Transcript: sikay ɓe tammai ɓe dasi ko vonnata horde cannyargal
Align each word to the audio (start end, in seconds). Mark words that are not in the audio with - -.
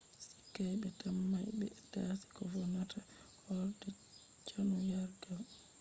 sikay 0.27 0.73
ɓe 0.81 0.89
tammai 0.99 1.47
ɓe 1.59 1.67
dasi 1.91 2.25
ko 2.35 2.41
vonnata 2.53 2.99
horde 3.45 3.89
cannyargal 4.47 5.43